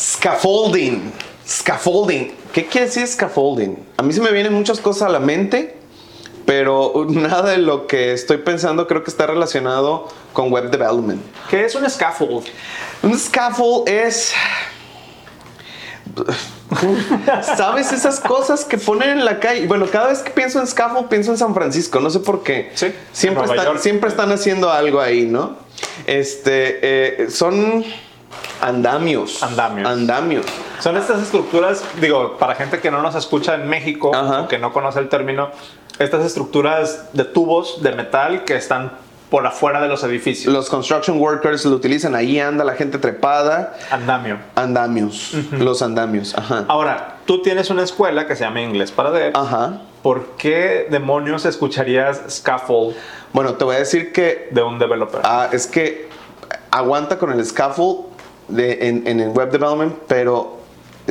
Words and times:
Scaffolding. 0.00 1.12
Scaffolding. 1.46 2.32
¿Qué 2.54 2.66
quiere 2.66 2.86
decir 2.86 3.06
scaffolding? 3.06 3.76
A 3.98 4.02
mí 4.02 4.14
se 4.14 4.22
me 4.22 4.32
vienen 4.32 4.54
muchas 4.54 4.80
cosas 4.80 5.02
a 5.02 5.08
la 5.10 5.20
mente, 5.20 5.76
pero 6.46 7.06
nada 7.08 7.50
de 7.50 7.58
lo 7.58 7.86
que 7.86 8.12
estoy 8.14 8.38
pensando 8.38 8.86
creo 8.86 9.04
que 9.04 9.10
está 9.10 9.26
relacionado 9.26 10.08
con 10.32 10.50
web 10.50 10.70
development. 10.70 11.20
¿Qué 11.50 11.66
es 11.66 11.74
un 11.74 11.88
scaffold? 11.88 12.46
Un 13.02 13.18
scaffold 13.18 13.88
es... 13.88 14.32
¿Sabes 17.56 17.92
esas 17.92 18.20
cosas 18.20 18.64
que 18.64 18.78
ponen 18.78 19.10
en 19.10 19.24
la 19.24 19.38
calle? 19.38 19.66
Bueno, 19.66 19.86
cada 19.86 20.08
vez 20.08 20.20
que 20.20 20.30
pienso 20.30 20.60
en 20.60 20.66
scaffold 20.66 21.08
pienso 21.08 21.30
en 21.30 21.38
San 21.38 21.54
Francisco, 21.54 22.00
no 22.00 22.08
sé 22.08 22.20
por 22.20 22.42
qué. 22.42 22.72
Sí, 22.74 22.92
Siempre, 23.12 23.44
están, 23.44 23.78
siempre 23.78 24.08
están 24.08 24.32
haciendo 24.32 24.70
algo 24.70 25.00
ahí, 25.00 25.26
¿no? 25.26 25.56
Este, 26.06 27.24
eh, 27.24 27.30
son 27.30 27.84
andamios. 28.60 29.42
Andamios. 29.42 29.88
Andamios. 29.88 30.46
Son 30.80 30.96
estas 30.96 31.22
estructuras, 31.22 31.84
digo, 32.00 32.36
para 32.38 32.54
gente 32.54 32.80
que 32.80 32.90
no 32.90 33.02
nos 33.02 33.14
escucha 33.14 33.54
en 33.54 33.68
México 33.68 34.14
Ajá. 34.14 34.42
o 34.42 34.48
que 34.48 34.58
no 34.58 34.72
conoce 34.72 34.98
el 34.98 35.08
término, 35.08 35.50
estas 35.98 36.24
estructuras 36.24 37.12
de 37.12 37.24
tubos 37.24 37.82
de 37.82 37.92
metal 37.92 38.44
que 38.44 38.56
están 38.56 38.92
por 39.30 39.46
afuera 39.46 39.80
de 39.80 39.86
los 39.88 40.02
edificios. 40.02 40.52
Los 40.52 40.68
construction 40.68 41.18
workers 41.20 41.64
lo 41.64 41.76
utilizan, 41.76 42.14
ahí 42.16 42.40
anda 42.40 42.64
la 42.64 42.74
gente 42.74 42.98
trepada. 42.98 43.76
Andamio. 43.90 44.38
Andamios, 44.56 45.32
los 45.52 45.82
andamios, 45.82 46.36
ajá. 46.36 46.64
Ahora, 46.66 47.18
tú 47.26 47.40
tienes 47.42 47.70
una 47.70 47.84
escuela 47.84 48.26
que 48.26 48.34
se 48.34 48.42
llama 48.44 48.60
Inglés 48.60 48.90
para 48.90 49.12
Dev. 49.12 49.36
Ajá. 49.36 49.82
¿Por 50.02 50.30
qué 50.38 50.88
demonios 50.90 51.44
escucharías 51.44 52.22
scaffold 52.28 52.96
Bueno, 53.32 53.54
te 53.54 53.64
voy 53.64 53.76
a 53.76 53.80
decir 53.80 54.12
que 54.12 54.48
de 54.50 54.62
un 54.62 54.78
developer? 54.78 55.20
ah, 55.22 55.48
es 55.52 55.66
que 55.66 56.08
aguanta 56.72 57.18
con 57.18 57.30
el 57.30 57.44
scaffold 57.44 58.06
de, 58.50 58.88
en, 58.88 59.06
en 59.06 59.20
el 59.20 59.30
web 59.30 59.50
development, 59.50 59.94
pero 60.06 60.58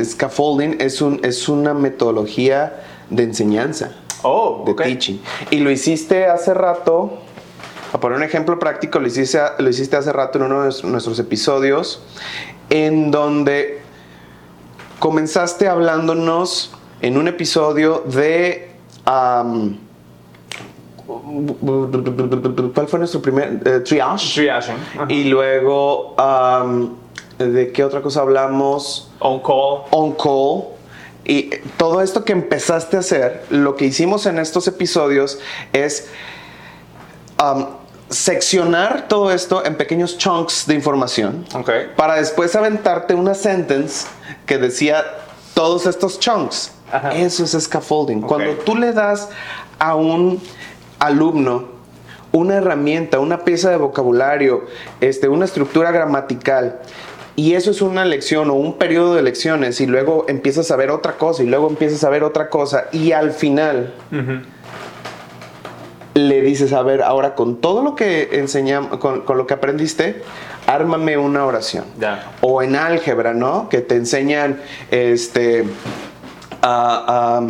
scaffolding 0.01 0.77
es, 0.79 1.01
un, 1.01 1.19
es 1.23 1.49
una 1.49 1.73
metodología 1.73 2.81
de 3.09 3.23
enseñanza, 3.23 3.95
oh, 4.23 4.63
de 4.65 4.73
teaching. 4.73 5.19
Y 5.49 5.57
lo 5.59 5.71
hiciste 5.71 6.25
hace 6.27 6.53
rato, 6.53 7.17
a 7.91 7.99
poner 7.99 8.17
un 8.17 8.23
ejemplo 8.23 8.59
práctico, 8.59 8.99
lo 8.99 9.07
hiciste, 9.07 9.39
lo 9.57 9.67
hiciste 9.69 9.97
hace 9.97 10.13
rato 10.13 10.37
en 10.37 10.45
uno 10.45 10.63
de 10.63 10.73
nuestros- 10.83 11.19
episodios, 11.19 12.01
en 12.69 13.09
donde 13.11 13.81
comenzaste 14.99 15.67
hablándonos 15.67 16.71
en 17.01 17.17
un 17.17 17.27
episodio 17.27 18.03
de... 18.05 18.69
¿Cuál 22.73 22.87
fue 22.87 22.99
nuestro 22.99 23.21
primer? 23.21 23.61
eh, 23.65 23.79
triage. 23.79 24.49
Ajá. 24.51 24.75
Y 25.07 25.25
luego, 25.25 26.15
¿de 27.39 27.71
qué 27.71 27.83
otra 27.83 28.01
cosa 28.01 28.21
hablamos? 28.21 29.09
On 29.19 29.39
call. 29.39 29.83
On 29.91 30.13
call. 30.13 30.65
Y 31.25 31.49
todo 31.77 32.01
esto 32.01 32.23
que 32.23 32.33
empezaste 32.33 32.97
a 32.97 33.01
hacer, 33.01 33.45
lo 33.49 33.75
que 33.75 33.85
hicimos 33.85 34.25
en 34.25 34.39
estos 34.39 34.67
episodios 34.67 35.39
es 35.73 36.09
am, 37.37 37.67
seccionar 38.09 39.07
todo 39.07 39.31
esto 39.31 39.63
en 39.65 39.75
pequeños 39.75 40.17
chunks 40.17 40.65
de 40.65 40.73
información 40.73 41.45
Ok. 41.53 41.69
para 41.95 42.15
después 42.15 42.55
aventarte 42.55 43.13
una 43.13 43.35
sentence 43.35 44.07
que 44.47 44.57
decía 44.57 45.03
todos 45.53 45.85
estos 45.85 46.19
chunks. 46.19 46.71
Ajá. 46.91 47.11
Eso 47.13 47.43
es 47.43 47.51
scaffolding. 47.51 48.21
Cuando 48.21 48.53
tú 48.53 48.75
le 48.75 48.91
das 48.93 49.29
a 49.77 49.95
un 49.95 50.41
alumno 50.97 51.79
una 52.31 52.55
herramienta, 52.55 53.19
una 53.19 53.43
pieza 53.43 53.69
de 53.69 53.77
vocabulario, 53.77 54.65
este, 55.01 55.27
una 55.27 55.45
estructura 55.45 55.91
gramatical, 55.91 56.79
y 57.39 57.53
eso 57.53 57.71
es 57.71 57.81
una 57.81 58.03
lección 58.05 58.49
o 58.49 58.53
un 58.55 58.73
periodo 58.77 59.15
de 59.15 59.21
lecciones, 59.21 59.79
y 59.81 59.85
luego 59.87 60.25
empiezas 60.27 60.71
a 60.71 60.75
ver 60.75 60.91
otra 60.91 61.13
cosa, 61.17 61.41
y 61.43 61.45
luego 61.47 61.69
empiezas 61.69 62.03
a 62.03 62.09
ver 62.09 62.23
otra 62.23 62.49
cosa, 62.49 62.85
y 62.91 63.11
al 63.13 63.31
final 63.31 63.93
le 66.15 66.41
dices, 66.41 66.73
a 66.73 66.81
ver, 66.81 67.01
ahora 67.01 67.35
con 67.35 67.61
todo 67.61 67.81
lo 67.81 67.95
que 67.95 68.29
enseñamos, 68.33 68.97
con, 68.99 69.21
con 69.21 69.37
lo 69.37 69.47
que 69.47 69.53
aprendiste, 69.53 70.21
ármame 70.67 71.17
una 71.17 71.45
oración. 71.45 71.85
O 72.41 72.61
en 72.61 72.75
álgebra, 72.75 73.33
¿no? 73.33 73.69
Que 73.69 73.79
te 73.81 73.95
enseñan 73.95 74.59
este. 74.91 75.63
a- 76.61 77.41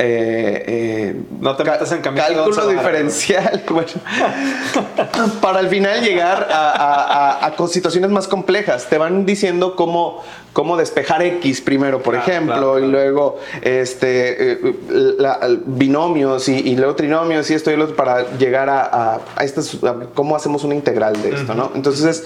eh, 0.00 1.20
No 1.40 1.56
te 1.56 1.64
metas 1.64 1.90
en 1.92 2.00
camisa 2.02 2.28
de 2.28 2.34
Cálculo 2.36 2.68
diferencial. 2.68 3.62
bueno, 3.70 3.88
para 5.40 5.58
al 5.58 5.68
final 5.68 6.00
llegar 6.02 6.48
a, 6.50 6.70
a- 6.70 7.02
a- 7.42 7.46
a 7.46 7.56
con 7.56 7.68
situaciones 7.68 8.10
más 8.10 8.28
complejas. 8.28 8.88
Te 8.88 8.96
van 8.98 9.26
diciendo 9.26 9.74
cómo, 9.76 10.22
cómo 10.52 10.76
despejar 10.76 11.22
X 11.22 11.60
primero, 11.60 12.02
por 12.02 12.14
Claro, 12.14 12.30
ejemplo, 12.30 12.54
claro, 12.54 12.78
y 12.78 12.86
luego 12.88 13.38
este, 13.62 14.52
eh, 14.52 14.74
la- 15.18 15.40
binomios 15.66 16.48
y, 16.48 16.54
y 16.56 16.76
luego 16.76 16.94
trinomios 16.94 17.50
y 17.50 17.54
esto 17.54 17.70
y 17.70 17.76
lo 17.76 17.84
otro 17.84 17.96
para 17.96 18.30
llegar 18.38 18.68
a, 18.70 19.18
estas, 19.40 19.76
cómo 20.14 20.36
hacemos 20.36 20.62
una 20.64 20.74
integral 20.74 21.20
de 21.22 21.30
esto, 21.34 21.54
¿no? 21.54 21.72
Entonces 21.74 22.24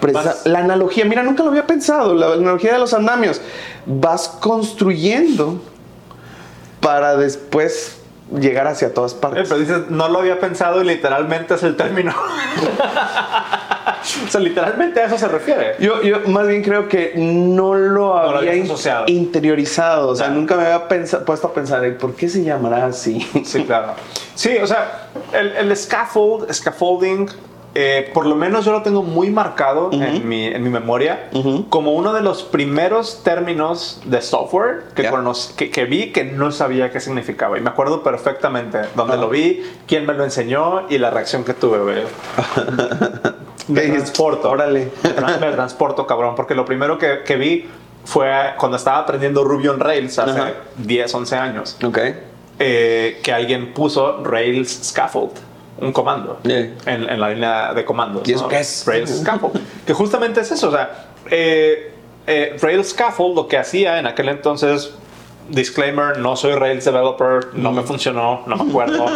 presa- 0.00 0.36
la 0.44 0.58
analogía, 0.60 1.04
mira, 1.04 1.22
nunca 1.22 1.42
lo 1.42 1.50
había 1.50 1.66
pensado, 1.66 2.14
la 2.14 2.32
analogía 2.34 2.72
de 2.74 2.78
los 2.78 2.92
andamios. 2.94 3.40
Vas 3.86 4.28
construyendo 4.28 5.60
para 6.80 7.16
después 7.16 7.96
llegar 8.38 8.66
hacia 8.68 8.94
todas 8.94 9.14
Eh, 9.14 9.18
partes. 9.20 9.48
Pero 9.48 9.60
dices, 9.60 9.90
no 9.90 10.08
lo 10.08 10.20
había 10.20 10.38
pensado 10.38 10.80
y 10.82 10.84
literalmente 10.84 11.54
es 11.54 11.62
el 11.64 11.76
término. 11.76 12.14
o 14.26 14.30
sea, 14.30 14.40
literalmente 14.40 15.00
a 15.00 15.06
eso 15.06 15.18
se 15.18 15.28
refiere. 15.28 15.74
Yo, 15.80 16.02
yo 16.02 16.20
más 16.28 16.46
bien 16.46 16.62
creo 16.62 16.88
que 16.88 17.12
no 17.16 17.74
lo 17.74 18.16
había 18.16 18.54
interiorizado, 19.06 20.08
o 20.08 20.16
sea, 20.16 20.28
nunca 20.28 20.56
me 20.56 20.64
había 20.66 20.88
puesto 20.88 21.48
a 21.48 21.52
pensar, 21.52 21.84
"Ey, 21.84 21.92
¿por 21.92 22.14
qué 22.14 22.28
se 22.28 22.42
llamará 22.44 22.86
así? 22.86 23.26
Sí, 23.44 23.64
claro. 23.64 23.94
Sí, 24.34 24.56
o 24.62 24.66
sea, 24.66 25.08
el, 25.32 25.48
el 25.56 25.76
scaffold, 25.76 26.50
scaffolding, 26.52 27.28
eh, 27.74 28.10
por 28.12 28.26
lo 28.26 28.34
menos 28.34 28.64
yo 28.64 28.72
lo 28.72 28.82
tengo 28.82 29.02
muy 29.02 29.30
marcado 29.30 29.90
en, 29.92 30.28
mi, 30.28 30.46
en 30.46 30.62
mi 30.62 30.70
memoria 30.70 31.28
Ujú. 31.32 31.68
como 31.68 31.92
uno 31.92 32.12
de 32.12 32.20
los 32.20 32.42
primeros 32.42 33.22
términos 33.22 34.00
de 34.04 34.20
software 34.22 34.84
que, 34.96 35.04
Ya. 35.04 35.12
conoc- 35.12 35.54
que, 35.54 35.70
que 35.70 35.84
vi 35.84 36.10
que 36.10 36.24
no 36.24 36.50
sabía 36.50 36.90
qué 36.90 36.98
significaba. 37.00 37.58
Y 37.58 37.60
me 37.60 37.70
acuerdo 37.70 38.02
perfectamente 38.02 38.78
dónde 38.96 39.12
Ajá. 39.14 39.22
lo 39.22 39.28
vi, 39.28 39.62
quién 39.86 40.04
me 40.06 40.14
lo 40.14 40.24
enseñó 40.24 40.88
y 40.88 40.98
la 40.98 41.10
reacción 41.10 41.44
que 41.44 41.54
tuve, 41.54 41.78
güey. 41.78 42.02
Me 43.68 43.82
transporto. 43.82 44.50
Órale. 44.50 44.90
Me 45.04 45.10
tra- 45.14 45.38
Me 45.38 45.52
transporto, 45.52 46.06
cabrón, 46.06 46.34
porque 46.34 46.54
lo 46.56 46.64
primero 46.64 46.98
que, 46.98 47.20
que 47.24 47.36
vi 47.36 47.68
fue 48.04 48.28
cuando 48.58 48.76
estaba 48.78 48.98
aprendiendo 48.98 49.44
Ruby 49.44 49.68
on 49.68 49.78
Rails 49.78 50.18
hace 50.18 50.40
Ajá. 50.40 50.52
10, 50.78 51.14
11 51.14 51.36
años 51.36 51.76
ok. 51.84 51.98
eh, 52.58 53.20
que 53.22 53.32
alguien 53.32 53.72
puso 53.74 54.24
Rails 54.24 54.70
Scaffold, 54.88 55.32
un 55.80 55.92
comando, 55.92 56.38
Yeah. 56.44 56.70
en, 56.86 57.08
en 57.08 57.20
la 57.20 57.30
línea 57.30 57.74
de 57.74 57.84
comandos. 57.84 58.28
¿Y 58.28 58.32
eso 58.32 58.42
¿no? 58.44 58.48
qué 58.48 58.60
es? 58.60 58.84
Rails 58.86 59.20
Scaffold. 59.20 59.58
que 59.86 59.92
justamente 59.92 60.40
es 60.40 60.50
eso, 60.52 60.68
o 60.68 60.72
sea, 60.72 61.06
eh, 61.30 61.92
eh, 62.26 62.56
Rails 62.60 62.90
Scaffold 62.90 63.34
lo 63.34 63.48
que 63.48 63.56
hacía 63.58 63.98
en 63.98 64.06
aquel 64.06 64.28
entonces, 64.28 64.92
disclaimer, 65.48 66.18
no 66.18 66.36
soy 66.36 66.52
Rails 66.54 66.84
developer, 66.84 67.48
no 67.54 67.72
me 67.72 67.82
funcionó, 67.82 68.42
no 68.46 68.56
me 68.56 68.70
acuerdo. 68.70 69.06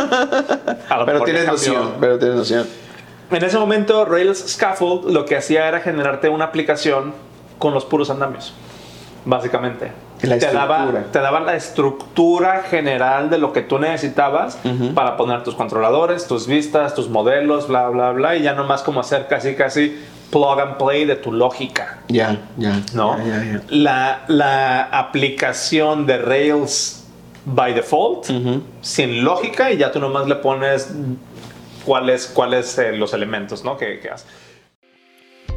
Pero 1.07 1.23
tienes 1.23 1.47
noción, 1.47 1.95
pero 2.01 2.19
tienes 2.19 2.37
noción. 2.37 2.67
En 3.31 3.43
ese 3.45 3.59
momento, 3.59 4.05
Rails 4.05 4.39
Scaffold 4.49 5.11
lo 5.11 5.25
que 5.25 5.37
hacía 5.37 5.67
era 5.69 5.81
generarte 5.81 6.29
una 6.29 6.45
aplicación 6.47 7.13
con 7.59 7.73
los 7.75 7.85
puros 7.85 8.11
andamios, 8.11 8.53
básicamente. 9.25 9.93
La 10.23 10.39
te, 10.39 10.51
daba, 10.53 10.91
te 11.13 11.19
daba 11.19 11.41
la 11.41 11.55
estructura 11.55 12.63
general 12.63 13.29
de 13.29 13.39
lo 13.39 13.53
que 13.53 13.61
tú 13.61 13.79
necesitabas 13.79 14.59
para 14.95 15.17
poner 15.17 15.43
tus 15.43 15.55
controladores, 15.55 16.27
tus 16.27 16.47
vistas, 16.47 16.95
tus 16.95 17.09
modelos, 17.09 17.69
bla, 17.69 17.89
bla, 17.89 18.13
bla, 18.13 18.37
y 18.37 18.43
ya 18.43 18.55
nomás 18.55 18.83
como 18.83 19.01
hacer 19.01 19.27
casi, 19.27 19.55
casi 19.55 20.03
plug 20.31 20.61
and 20.61 20.77
play 20.79 21.05
de 21.05 21.17
tu 21.17 21.31
lógica. 21.31 21.99
Ya, 22.09 22.39
ya. 22.57 22.81
¿no? 22.95 23.19
Ya, 23.19 23.25
ya, 23.25 23.45
ya. 23.45 23.63
La, 23.69 24.25
la 24.29 24.85
aplicación 24.85 26.07
de 26.07 26.19
Rails 26.19 27.05
by 27.45 27.75
default, 27.75 28.27
sin 28.81 29.25
lógica, 29.25 29.71
y 29.71 29.77
ya 29.77 29.93
tú 29.93 30.01
nomás 30.01 30.27
le 30.27 30.37
pones 30.37 30.91
cuáles 31.85 32.27
cuáles 32.27 32.79
eh, 32.79 32.93
los 32.93 33.13
elementos 33.13 33.63
¿no? 33.63 33.77
que, 33.77 34.01
que 34.01 34.11
hace. 34.11 34.25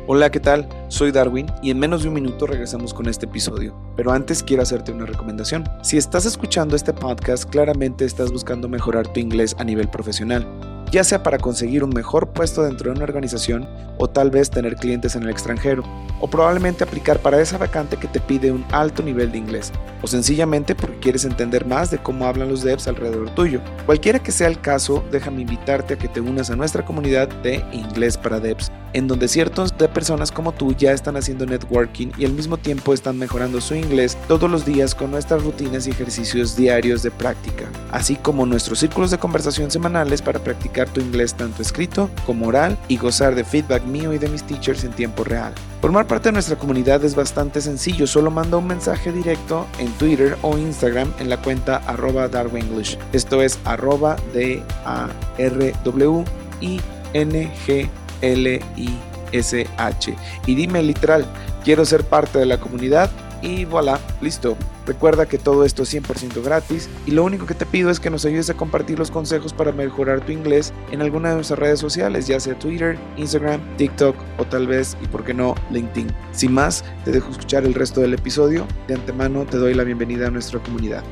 Hola, 0.10 0.32
¿qué 0.32 0.40
tal? 0.40 0.70
Soy 0.88 1.12
Darwin 1.12 1.48
y 1.62 1.70
en 1.70 1.80
menos 1.80 2.02
de 2.02 2.08
un 2.08 2.14
minuto 2.14 2.48
regresamos 2.48 2.94
con 2.94 3.10
este 3.10 3.26
episodio. 3.26 3.76
Pero 3.98 4.14
antes 4.14 4.42
quiero 4.42 4.64
hacerte 4.64 4.94
una 4.94 5.06
recomendación. 5.06 5.66
Si 5.84 5.98
estás 5.98 6.26
escuchando 6.26 6.78
este 6.78 6.94
podcast, 6.94 7.44
claramente 7.50 8.06
estás 8.06 8.32
buscando 8.32 8.70
mejorar 8.70 9.12
tu 9.12 9.20
inglés 9.20 9.54
a 9.60 9.66
nivel 9.66 9.90
profesional. 9.90 10.48
Ya 10.92 11.04
sea 11.04 11.24
para 11.24 11.38
conseguir 11.38 11.84
un 11.84 11.90
mejor 11.90 12.30
puesto 12.30 12.64
dentro 12.64 12.90
de 12.90 12.98
una 12.98 13.04
organización 13.04 13.68
o 13.98 14.08
tal 14.08 14.30
vez 14.30 14.50
tener 14.50 14.76
clientes 14.76 15.16
en 15.16 15.24
el 15.24 15.30
extranjero, 15.30 15.84
o 16.20 16.28
probablemente 16.28 16.84
aplicar 16.84 17.20
para 17.20 17.42
esa 17.42 17.58
vacante 17.58 17.98
que 17.98 18.08
te 18.08 18.20
pide 18.20 18.52
un 18.52 18.66
alto 18.72 19.04
nivel 19.04 19.32
de 19.32 19.38
inglés, 19.38 19.72
o 20.02 20.08
sencillamente 20.08 20.76
porque 20.76 21.00
quieres 21.00 21.26
entender 21.26 21.66
más 21.66 21.92
de 21.92 21.98
cómo 21.98 22.26
hablan 22.26 22.50
los 22.50 22.64
devs 22.64 22.88
alrededor 22.88 23.30
tuyo. 23.32 23.62
Cualquiera 23.86 24.20
que 24.20 24.32
sea 24.32 24.48
el 24.48 24.62
caso, 24.62 25.04
déjame 25.12 25.42
invitarte 25.42 25.96
a 25.96 25.98
que 25.98 26.08
te 26.08 26.22
unas 26.22 26.50
a 26.50 26.56
nuestra 26.56 26.86
comunidad 26.86 27.28
de 27.28 27.64
Inglés 27.72 28.18
para 28.18 28.40
Devs, 28.40 28.72
en 28.94 29.08
donde 29.08 29.28
ciertos 29.28 29.78
de 29.78 29.88
personas 29.88 30.32
como 30.32 30.54
tú 30.54 30.74
ya 30.74 30.92
están 30.92 31.18
haciendo 31.18 31.46
networking 31.46 32.10
y 32.18 32.26
al 32.26 32.34
mismo 32.34 32.58
tiempo 32.58 32.94
están 32.94 33.18
mejorando 33.18 33.62
su 33.62 33.76
inglés 33.76 34.18
todos 34.28 34.50
los 34.50 34.66
días 34.66 34.96
con 34.96 35.12
nuestras 35.12 35.44
rutinas 35.44 35.88
y 35.88 35.92
ejercicios 35.92 36.56
diarios 36.56 37.04
de 37.04 37.12
práctica, 37.12 37.66
así 37.92 38.16
como 38.16 38.46
nuestros 38.46 38.80
círculos 38.80 39.12
de 39.12 39.18
conversación 39.18 39.72
semanales 39.72 40.22
para 40.22 40.40
practicar 40.40 40.77
tu 40.86 41.02
inglés 41.02 41.34
tanto 41.34 41.62
escrito 41.62 42.10
como 42.26 42.48
oral 42.48 42.78
y 42.88 42.98
gozar 42.98 43.36
de 43.36 43.44
feedback 43.44 43.84
mío 43.86 44.14
y 44.14 44.18
de 44.18 44.30
mis 44.30 44.44
teachers 44.44 44.84
en 44.84 44.92
tiempo 44.92 45.24
real. 45.24 45.54
Formar 45.82 46.08
parte 46.08 46.30
de 46.30 46.34
nuestra 46.34 46.58
comunidad 46.58 47.04
es 47.04 47.16
bastante 47.16 47.62
sencillo, 47.62 48.08
solo 48.08 48.32
manda 48.32 48.58
un 48.58 48.68
mensaje 48.68 49.12
directo 49.12 49.66
en 49.80 49.92
Twitter 49.94 50.38
o 50.42 50.58
Instagram 50.58 51.12
en 51.20 51.30
la 51.30 51.38
cuenta 51.38 51.78
arroba 51.88 52.28
darwinglish. 52.28 52.98
Esto 53.14 53.42
es 53.42 53.60
arroba 53.66 54.16
d 54.34 54.62
a 54.86 55.08
r 55.38 55.74
w 55.84 56.24
i 56.62 56.80
n 57.14 57.52
g 57.66 57.90
l 58.22 58.62
i 58.76 58.90
s 59.32 59.68
h 59.78 60.16
y 60.46 60.56
dime 60.56 60.82
literal, 60.84 61.26
quiero 61.64 61.86
ser 61.86 62.04
parte 62.04 62.40
de 62.40 62.46
la 62.46 62.60
comunidad 62.60 63.10
y 63.42 63.66
voilà, 63.66 64.00
listo. 64.22 64.58
Recuerda 64.88 65.26
que 65.26 65.38
todo 65.38 65.66
esto 65.66 65.84
es 65.84 65.94
100% 65.94 66.42
gratis 66.42 66.90
y 67.06 67.12
lo 67.12 67.26
único 67.26 67.46
que 67.46 67.54
te 67.54 67.66
pido 67.66 67.90
es 67.90 68.00
que 68.00 68.10
nos 68.10 68.26
ayudes 68.26 68.50
a 68.50 68.54
compartir 68.54 68.98
los 68.98 69.12
consejos 69.12 69.52
para 69.52 69.74
mejorar 69.74 70.22
tu 70.22 70.32
inglés 70.32 70.74
en 70.92 71.02
alguna 71.02 71.30
de 71.30 71.36
nuestras 71.36 71.60
redes 71.60 71.80
sociales, 71.80 72.26
ya 72.26 72.40
sea 72.40 72.58
Twitter, 72.58 72.98
Instagram, 73.18 73.60
TikTok 73.76 74.16
o 74.38 74.46
tal 74.46 74.66
vez, 74.66 74.96
y 75.04 75.08
por 75.08 75.26
qué 75.26 75.34
no, 75.34 75.56
LinkedIn. 75.72 76.08
Sin 76.32 76.54
más, 76.54 76.86
te 77.04 77.12
dejo 77.12 77.30
escuchar 77.30 77.66
el 77.66 77.74
resto 77.74 78.00
del 78.00 78.14
episodio. 78.14 78.66
De 78.88 78.94
antemano 78.94 79.46
te 79.46 79.58
doy 79.58 79.74
la 79.74 79.84
bienvenida 79.84 80.28
a 80.28 80.32
nuestra 80.32 80.60
comunidad. 80.60 81.04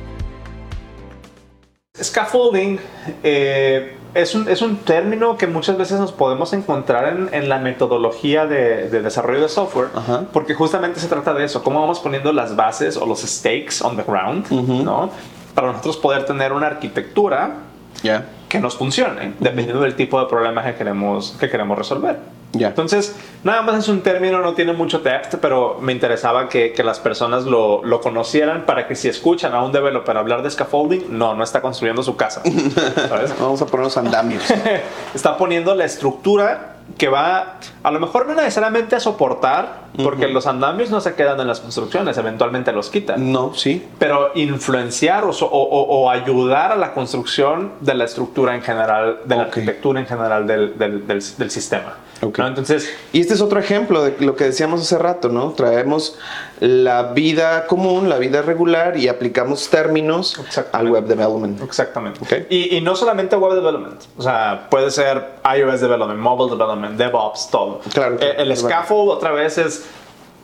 Scaffolding 2.02 2.78
eh, 3.22 3.95
es, 4.16 4.34
un, 4.34 4.48
es, 4.48 4.62
un, 4.62 4.76
término 4.78 5.36
que 5.36 5.46
muchas 5.46 5.76
veces 5.76 6.00
nos 6.00 6.12
podemos 6.12 6.52
encontrar 6.52 7.08
en, 7.08 7.28
en 7.32 7.48
la 7.48 7.58
metodología 7.58 8.46
de, 8.46 8.88
de, 8.88 9.02
desarrollo 9.02 9.42
de 9.42 9.48
software, 9.48 9.88
Ajá. 9.94 10.24
porque 10.32 10.54
justamente 10.54 11.00
se 11.00 11.08
trata 11.08 11.34
de 11.34 11.44
eso, 11.44 11.62
cómo 11.62 11.80
vamos 11.80 12.00
poniendo 12.00 12.32
las 12.32 12.56
bases 12.56 12.96
o 12.96 13.06
los 13.06 13.20
stakes 13.20 13.82
on 13.82 13.96
the 13.96 14.02
ground, 14.02 14.46
Ujú. 14.50 14.82
¿no? 14.82 15.10
Para 15.54 15.68
nosotros 15.68 15.96
poder 15.96 16.24
tener 16.26 16.52
una 16.52 16.66
arquitectura 16.66 17.56
Ya. 18.02 18.24
Que 18.48 18.60
nos 18.60 18.76
funcione, 18.76 19.34
dependiendo 19.40 19.82
del 19.82 19.94
tipo 19.94 20.20
de 20.20 20.26
problema 20.26 20.62
que 20.64 20.74
queremos, 20.74 21.36
que 21.38 21.50
queremos 21.50 21.76
resolver. 21.76 22.16
Ya. 22.52 22.68
Entonces, 22.68 23.14
nada 23.44 23.60
más 23.62 23.78
es 23.78 23.88
un 23.88 24.00
término, 24.00 24.40
no 24.40 24.54
tiene 24.54 24.72
mucho 24.72 25.00
depth, 25.00 25.36
pero 25.40 25.78
me 25.80 25.92
interesaba 25.92 26.48
que, 26.48 26.72
que 26.72 26.82
las 26.82 27.00
personas 27.00 27.44
lo, 27.44 27.84
lo, 27.84 28.00
conocieran 28.00 28.64
para 28.64 28.86
que 28.86 28.94
si 28.94 29.08
escuchan 29.08 29.52
a 29.52 29.62
un 29.62 29.72
developer 29.72 30.16
hablar 30.16 30.42
de 30.42 30.50
scaffolding, 30.50 31.06
no, 31.10 31.34
no 31.34 31.44
está 31.44 31.60
construyendo 31.60 32.02
su 32.02 32.16
casa. 32.16 32.42
¿sabes? 33.08 33.34
Vamos 33.38 33.60
a 33.60 33.66
ponernos 33.66 33.96
andamios. 33.96 34.44
está 35.14 35.36
poniendo 35.36 35.74
la 35.74 35.84
estructura 35.84 36.75
que 36.98 37.08
va, 37.08 37.58
a 37.82 37.90
lo 37.90 38.00
mejor 38.00 38.26
no 38.26 38.34
necesariamente 38.34 38.96
a 38.96 39.00
soportar, 39.00 39.86
porque 40.02 40.26
uh 40.26 40.28
-huh. 40.28 40.32
los 40.32 40.46
andamios 40.46 40.90
no 40.90 41.00
se 41.00 41.14
quedan 41.14 41.38
en 41.40 41.46
las 41.46 41.60
construcciones, 41.60 42.16
eventualmente 42.16 42.72
los 42.72 42.88
quitan. 42.90 43.32
No, 43.32 43.52
sí. 43.54 43.86
Pero 43.98 44.30
influenciar 44.34 45.24
o, 45.24 45.30
o, 45.30 45.82
o 46.02 46.10
ayudar 46.10 46.72
a 46.72 46.76
la 46.76 46.94
construcción 46.94 47.72
de 47.80 47.94
la 47.94 48.04
estructura 48.04 48.54
en 48.54 48.62
general, 48.62 49.18
de 49.24 49.36
la 49.36 49.42
arquitectura 49.42 50.00
en 50.00 50.06
general 50.06 50.46
del, 50.46 50.78
del, 50.78 51.06
del, 51.06 51.22
del 51.38 51.50
sistema. 51.50 51.94
Okay. 52.22 52.42
¿no? 52.42 52.48
Entonces, 52.48 52.90
y 53.12 53.20
este 53.20 53.34
es 53.34 53.40
otro 53.40 53.60
ejemplo 53.60 54.02
de 54.02 54.14
lo 54.24 54.36
que 54.36 54.44
decíamos 54.44 54.80
hace 54.80 54.96
rato, 54.98 55.28
¿no? 55.28 55.50
Traemos 55.52 56.18
la 56.60 57.12
vida 57.12 57.66
común, 57.66 58.08
la 58.08 58.18
vida 58.18 58.40
regular 58.42 58.96
y 58.96 59.08
aplicamos 59.08 59.68
términos 59.68 60.40
al 60.72 60.90
web 60.90 61.04
development. 61.04 61.62
Exactamente. 61.62 62.20
Okay. 62.22 62.46
Y, 62.48 62.76
y, 62.76 62.80
no 62.80 62.96
solamente 62.96 63.36
web 63.36 63.54
development, 63.54 64.00
o 64.16 64.22
sea, 64.22 64.68
puede 64.70 64.90
ser 64.90 65.36
iOS 65.56 65.80
development, 65.80 66.18
mobile 66.20 66.50
development, 66.50 66.96
DevOps, 66.96 67.50
todo. 67.50 67.80
Claro. 67.92 68.18
El, 68.20 68.50
el 68.50 68.56
scaffold 68.56 69.10
otra 69.10 69.32
vez 69.32 69.58
es 69.58 69.86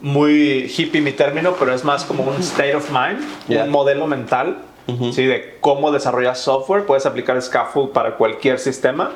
muy 0.02 0.70
hippie 0.76 1.00
mi 1.00 1.12
término, 1.12 1.54
pero 1.58 1.72
es 1.72 1.84
más 1.84 2.04
como 2.04 2.24
un 2.24 2.36
state 2.40 2.74
of 2.74 2.90
mind, 2.90 3.20
yeah. 3.48 3.64
un 3.64 3.70
modelo 3.70 4.06
mental, 4.06 4.58
uh 4.88 4.92
-huh. 4.92 5.12
¿sí? 5.12 5.24
De 5.24 5.56
cómo 5.60 5.92
desarrollar 5.92 6.36
software. 6.36 6.84
Puedes 6.84 7.06
aplicar 7.06 7.40
scaffold 7.40 7.92
para 7.92 8.16
cualquier 8.16 8.58
sistema. 8.58 9.12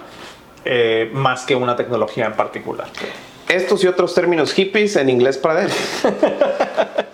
Eh, 0.68 1.10
más 1.12 1.44
que 1.44 1.54
una 1.54 1.76
tecnología 1.76 2.26
en 2.26 2.32
particular. 2.32 2.88
Estos 3.48 3.84
y 3.84 3.86
otros 3.86 4.12
términos 4.14 4.52
hippies 4.52 4.96
en 4.96 5.08
inglés 5.08 5.38
para 5.38 5.62
él. 5.62 5.70